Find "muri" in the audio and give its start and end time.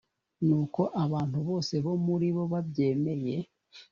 2.05-2.27